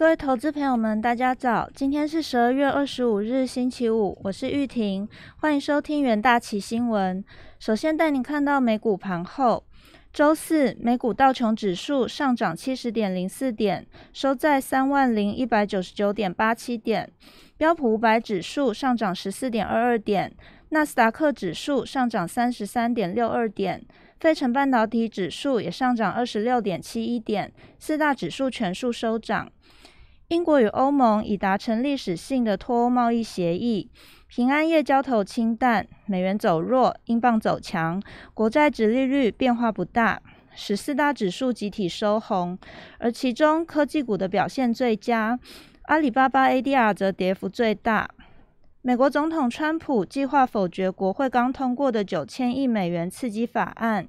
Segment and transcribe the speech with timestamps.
[0.00, 1.68] 各位投资朋友们，大家早！
[1.74, 7.22] 今天是十二月二十五日，星期五，我是玉婷，欢迎收听元大旗新闻。
[7.58, 9.62] 首先带您看到美股盘后，
[10.10, 17.06] 周四美股道琼指数上涨七十点零四点，收在三万零一百九十九点八七点；
[17.58, 20.34] 标普五百指数上涨十四点二二点，
[20.70, 23.84] 纳斯达克指数上涨三十三点六二点。
[24.18, 29.50] 费城半导体指数也上涨二十六点七一点，四大指数全数收涨。
[30.30, 33.90] 英国与欧盟已达成历史性的脱欧贸易协议，
[34.28, 38.00] 平安夜交投清淡，美元走弱，英镑走强，
[38.32, 40.22] 国债值利率变化不大，
[40.54, 42.56] 十四大指数集体收红，
[42.98, 45.36] 而其中科技股的表现最佳，
[45.86, 48.08] 阿里巴巴 ADR 则跌幅最大。
[48.82, 54.06] 美国总统川普计划否决国会刚通过的九千亿美元刺激法案，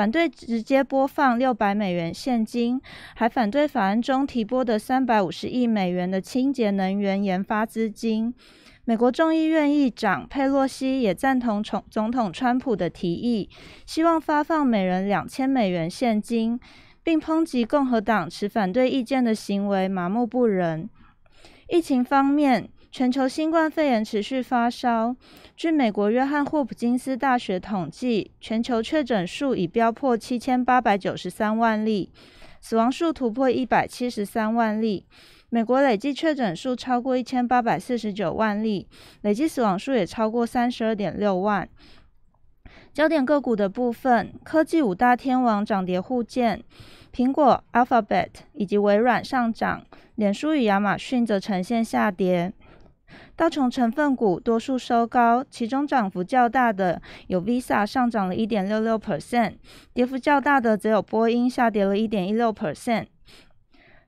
[0.00, 2.80] 反对直接播放六百美元现金，
[3.14, 8.32] 还反对法案中提拨的三百五十亿美元的清洁能源研发资金。
[8.86, 13.50] 美国众议院议长佩洛西也赞同总总统川普的提议，
[13.84, 16.58] 希望发放每人两千美元现金，
[17.02, 20.88] 并抨击共和党持反对意见的行为麻木不仁。
[21.68, 22.70] 疫情方面。
[22.92, 25.14] 全球新冠肺炎持续发烧。
[25.56, 32.12] 据美国约翰霍普金斯大学统计，全球确诊数已飙破七千八百九十三万例，
[32.60, 35.06] 死亡数突破一百七十三万例。
[35.50, 38.88] 美国累计确诊数超过一千八百四十九万例，
[39.22, 41.68] 累计死亡数也超过三十二点六万。
[42.92, 46.64] 焦点个股的部分，科技五大天王涨跌互见，
[47.14, 52.52] 苹果、Alphabet 以及微软上涨，脸书与亚马逊则呈现下跌。
[53.36, 59.54] 道琼成分股多数收高，其中涨幅较大的有 Visa 上涨了一点六六 percent，
[59.92, 63.06] 跌幅较大的则有波音下跌了一点一六 percent。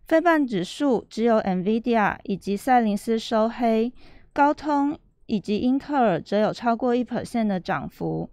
[0.07, 3.93] 非半指数只有 Nvidia 以及赛灵思收黑，
[4.33, 8.29] 高通以及英特尔则有超过一 percent 的涨幅。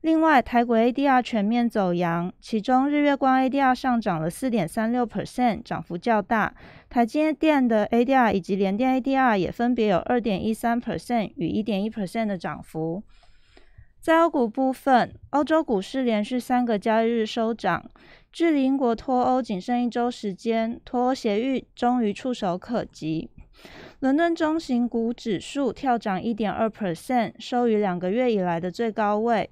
[0.00, 6.54] 另外，台股 ADR 全面走阳，其中日月光 ADR 上涨了四点三六 percent，涨幅较大。
[6.88, 13.02] 台积电的 ADR 以及联电 ADR 也分别有二点一三 percent 与一点一 percent 的涨幅。
[14.00, 17.84] 在欧股部分，欧洲股市连续三个交易日收涨，
[18.32, 23.28] 距离英国脱欧仅剩一周时间，脱欧协议终于触手可及。
[23.98, 29.50] 伦敦中型股指数跳涨一点二 percent，收于两个月以来的最高位。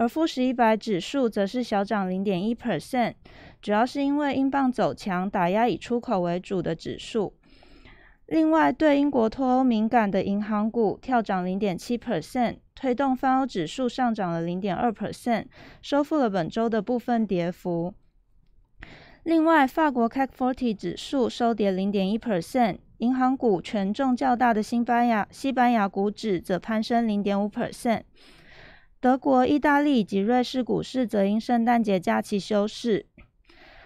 [0.00, 3.12] 而富时一百指数则是小涨零点一 percent，
[3.60, 7.34] 主要是因为英镑走强，打压以出口为主的指数。
[8.24, 15.44] 另外，对英国脱欧敏感的银行股跳涨零点七 percent，推动泛欧指数上涨了零点二 percent，
[15.82, 17.92] 收复了本周的部分跌幅。
[19.24, 28.04] 另外，法国 CAC 40指数收跌零点一 percent，银行股权重较大的西班牙西班牙股指则攀升零点五 percent。
[29.00, 33.06] 德国、意大利以及瑞士股市则因圣诞节假期休市。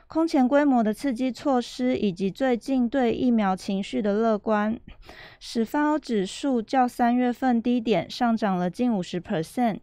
[0.09, 4.77] 空前规模的刺激措施以及最近对疫苗情绪的乐观，
[5.39, 9.79] 使泛欧指数较三月份低点上涨了近五十 percent，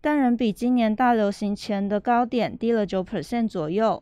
[0.00, 4.00] 但仍比今年大流行前的高点低了九 percent 左右。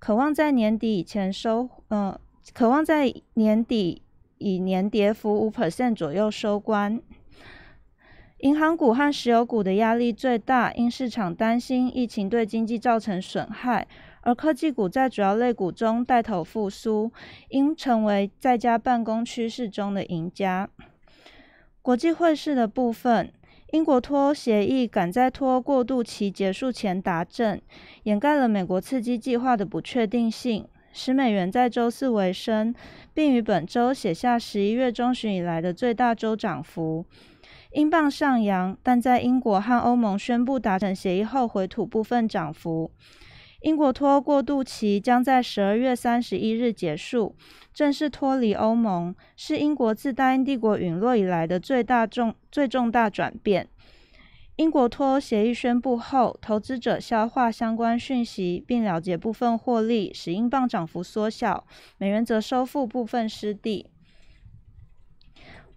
[0.00, 2.20] 渴望在年底以前收，呃，
[2.52, 4.02] 渴望在年底
[4.38, 7.00] 以年跌幅五 percent 左右收官。
[8.40, 13.86] 银行股和石油股的压力最大，因市场担心疫情对经济造成损害；
[14.20, 17.10] 而科技股在主要类股中带头复苏，
[17.48, 20.68] 应成为在家办公趋势中的赢家。
[21.80, 23.32] 国际汇市的部分，
[23.72, 27.62] 英国脱欧协议赶在脱欧过渡期结束前达阵，
[28.02, 32.74] 掩盖了美国刺激计划的不确定性，使美元在周四回升，
[33.14, 37.06] 并于本周写下十一月中旬以来的最大周涨幅。
[37.76, 42.90] 英镑上扬，但在英国和欧盟宣布达成协议后回吐部分涨幅。
[43.60, 47.36] 英国脱欧过渡期将在十二月三十一日结束，
[47.74, 53.68] 正式脱离欧盟，是英国自大英帝国陨落以来的最大重最重大转变。
[54.56, 61.66] 英国脱欧协议宣布后，投资者消化相关讯息并了解部分获利，使英镑涨幅缩小，
[61.98, 63.90] 美元则收复部分失地。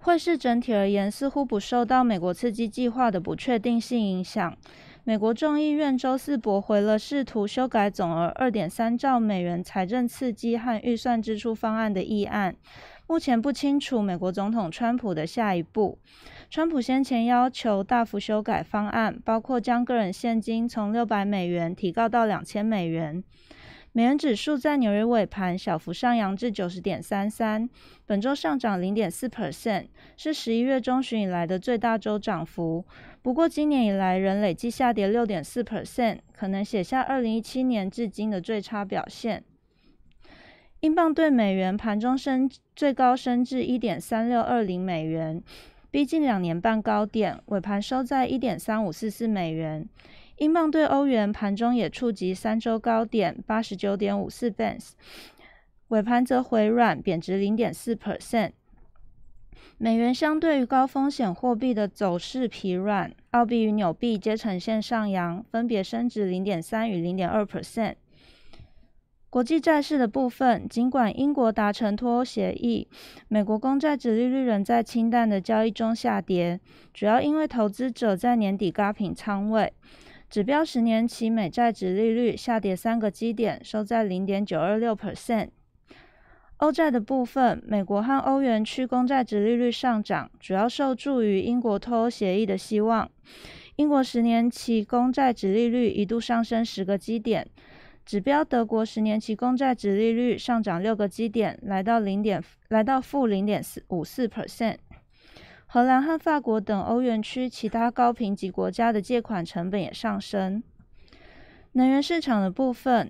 [0.10, 4.58] 汇市整体而言，似乎不受到美国刺激计划的不确定性影响。
[5.04, 12.56] 美国众议院周四驳回了试图修改总额二点三兆美元财政刺激和预算支出方案的议案。
[13.06, 16.00] 目前不清楚美国总统川普的下一步。
[16.50, 23.24] 川普先前要求大幅修改方案，包括将个人现金从六百美元提高到两千美元。
[24.00, 27.69] 美元指数在纽约尾盘小幅上扬至九十点三三，
[28.06, 32.86] 本周上涨零点四 percent，是十一月中旬以来的最大周涨幅。
[33.22, 39.44] 不过今年以来仍累计下跌六点四 percent，可能写下二零一七年至今的最差表现。
[40.80, 45.44] 英镑对美元盘中升最高升至一点三六二零美元，
[45.92, 49.86] 逼近两年半高点，尾盘收在一点三五四四美元。
[50.39, 54.91] 英镑对欧元盘中也触及三周高点八十九点五四 bens，
[55.89, 58.51] 尾盘则回软贬值零点四 percent。
[59.77, 67.95] 美元相对于高风险货币的走势疲软，澳币与纽币皆呈现上扬，分别升值零点三与零点二 percent。
[69.30, 72.88] 国际债市的部分，尽管英国达成脱欧协议，
[73.27, 76.62] 美国公债指利率仍在清淡的交易中下跌，
[76.94, 79.74] 主要因为投资者在年底嘎平仓位。
[80.30, 85.50] 指标十年期美债指利率下跌三个基点，收在零点九二六 percent。
[86.58, 93.10] 欧债的部分，美国和欧元区公债指利率上涨，主要受助于英国脱欧协议的希望。
[93.78, 97.48] 英国十年期公债指利率一度上升十个基点。
[98.06, 104.75] 指标德国十年期公债值利率上涨六个基点，来到零点，来到负零点四五四 percent。
[105.71, 110.63] 荷兰和法国等欧元区其他高评级国家的借款成本也上升。
[111.74, 113.07] 能源市场的部分，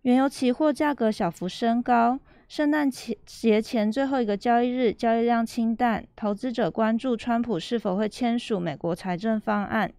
[0.00, 2.18] 原油期货价格小幅升高。
[2.48, 9.92] 圣诞节前最后一个交易日，交易量清淡，投资者关注川普是否会签署美国财政方案。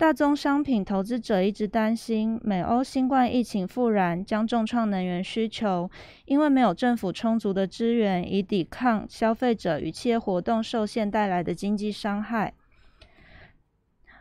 [0.00, 5.90] 大宗商品投资者一直担心美欧新冠疫情复燃将重创能源需求，
[6.24, 12.54] 因为没有政府充足的资源以抵抗消费者与企业活动受限带来的经济伤害。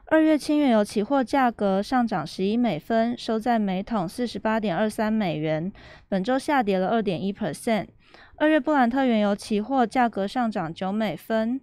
[0.07, 5.71] 二月轻原油期货价格上涨十一美分，收在每桶四十八点二三美元，
[6.09, 7.87] 本周下跌了二点一 percent。
[8.35, 11.61] 二月布兰特原油期货价格上涨九美分。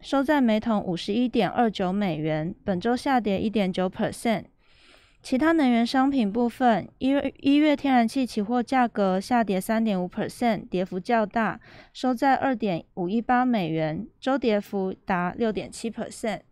[0.00, 4.44] 收在每桶五十一点二九美元，本周下跌一点九 percent。
[5.20, 11.60] 其他能源商品部分，一月一月天然气期货价格下跌三点五 percent，跌幅较大，
[11.92, 16.42] 收在二点五一八美元，周跌幅达六点七 percent。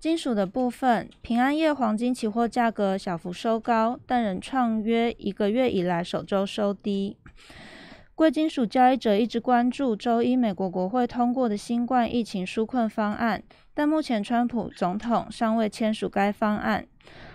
[0.00, 7.16] 金属的部分，平安夜黄金期货价格小幅收高，但仍创约一个月以来首周收低。
[8.16, 13.42] 贵金属交易者一直关注周一美国国会通过的新冠疫情纾困方案，
[13.74, 16.86] 但目前川普总统尚未签署该方案。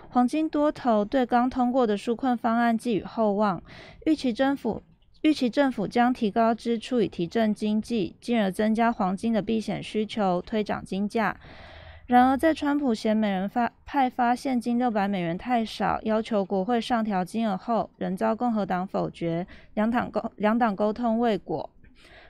[0.09, 3.61] 黄金多头对刚通过的纾困方案寄予厚望，
[4.07, 4.81] 预期政府
[5.21, 11.39] 预期政府将提高支出以提振经济，进而增加黄金的避险需求，推涨金价。
[12.11, 21.69] 然而，在川普嫌每人发派发现金六百美元太少，要求国会上调金额后，仍遭共和党否决，两党沟两党沟通未果。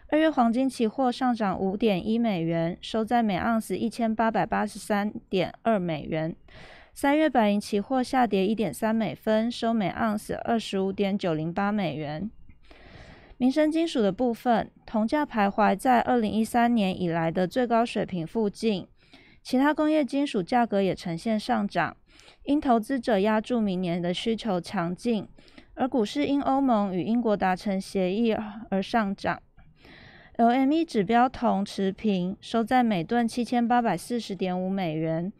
[0.10, 6.36] 二月黄金期货上涨五点一美元，收在每盎司一千八百八十三点二美元。
[6.94, 12.30] 三月白银期货下跌一点三美分，收每盎司二十五点九零八美元。
[13.40, 18.86] 民生金属的部分，铜价徘徊在二零一三年以来的最高水平附近。
[19.42, 21.98] 其他工业金属价格也呈现上涨，
[22.44, 25.28] 因投资者压住明年的需求强劲，
[25.74, 28.36] 而股市因欧盟与英国达成协议
[28.70, 29.42] 而上涨。
[30.38, 35.32] LME 指标同持平，收在每吨七千八百四十点五美元，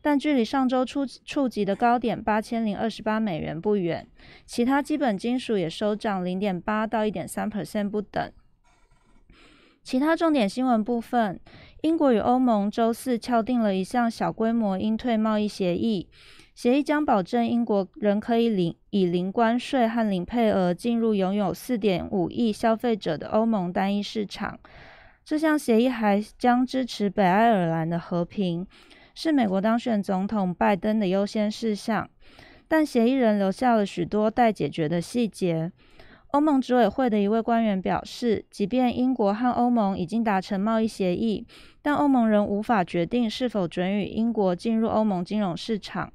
[0.00, 4.06] 但距离上周触触及的高点八千零二十八美元不远。
[4.44, 8.32] 其他基本金属也收涨零点八到一点三 percent 不等。
[9.82, 11.40] 其他重点新闻部分。
[11.82, 16.08] 英国与欧盟周四敲定了一项小规模应退贸易协议，
[16.54, 24.56] 协议将保证英国仍可以零以零关税和零配额进入拥有四点五亿消费者的欧盟单一市场。
[25.24, 28.64] 这项协议还将支持北爱尔兰的和平，
[29.16, 32.08] 是美国当选总统拜登的优先事项。
[32.68, 35.72] 但协议人留下了许多待解决的细节。
[36.32, 41.46] 欧盟执委会的一位官员表示，即便英国和欧盟已经达成贸易协议，
[41.82, 46.10] 但欧盟仍无法决定是否准予英国进入欧盟金融市场。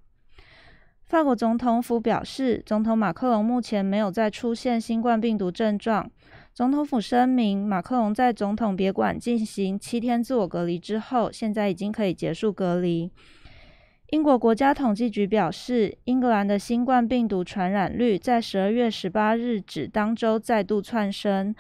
[1.06, 6.10] 法国总统府表示，总统马克龙目前没有再出现新冠病毒症状。
[6.52, 13.12] 总统府声明，马克龙在总统别馆进行七天自我隔离之后，现在已经可以结束隔离。
[14.10, 21.54] 英国国家统计局表示，英格兰的新冠病毒传染率在十二月十八日止当周再度窜升，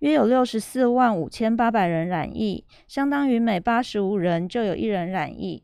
[0.00, 5.62] 约有六十四万五千八百人染疫，相当于每八十五人就有一人染疫。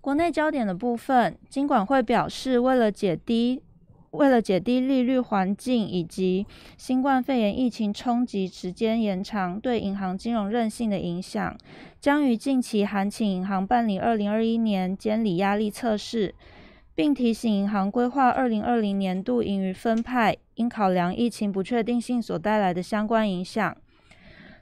[0.00, 3.62] 国内焦点的部分，金管会表示，为了解低
[4.16, 6.46] 为了解低利率环境以及
[6.76, 11.56] 新冠肺炎疫情冲击时间延长对银行金融韧性的影响，
[12.00, 16.34] 将于近期函请银行办理二零二一年监理压力测试，
[16.94, 23.76] 并提醒银行规划二零二零年度盈余分派，应考量疫情不确定性所带来的相关影响。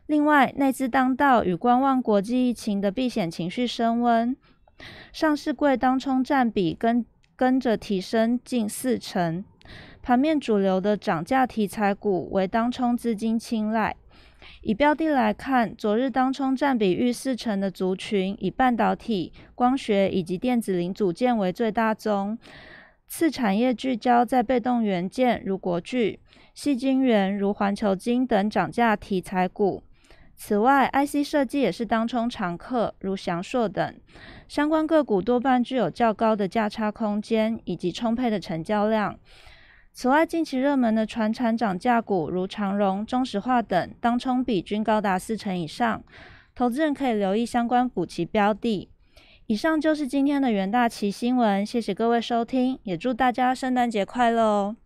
[0.07, 4.37] 另外，内资当道与观望国际疫情的避险情绪升温，
[5.13, 7.07] 上市柜当冲占比跟。
[7.37, 9.45] 跟着提升近四成，
[10.03, 13.97] 盘面主流的涨价题材股为当冲资金青睐。
[14.61, 22.39] 以标的来看，昨日当冲占比逾四成的族群，以半导体、光学以及电子零组件为最大宗，
[23.07, 26.21] 次产业聚焦在被动元件如国巨、
[26.55, 29.83] 细晶圆如环球晶等涨价题材股。
[30.37, 33.95] 此外，IC 设计也是当冲常客，如翔硕等
[34.49, 39.19] 相关个股多半具有较高的价差空间以及充沛的成交量。
[39.93, 46.03] 此外，近期热门的船产涨价股，如长荣、中石化等，当冲比均高达四成以上，
[46.55, 48.91] 投资人可以留意相关补齐标的。
[49.47, 54.77] 以上就是今天的元大旗新闻，谢谢各位收听，也祝大家圣诞节快乐哦！